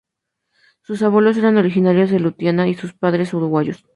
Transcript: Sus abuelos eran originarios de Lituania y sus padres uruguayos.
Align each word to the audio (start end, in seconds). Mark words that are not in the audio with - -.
Sus 0.81 1.03
abuelos 1.03 1.37
eran 1.37 1.57
originarios 1.57 2.09
de 2.09 2.19
Lituania 2.19 2.65
y 2.65 2.73
sus 2.73 2.95
padres 2.95 3.35
uruguayos. 3.35 3.85